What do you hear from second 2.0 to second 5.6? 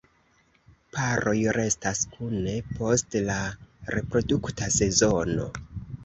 kune post la reprodukta sezono.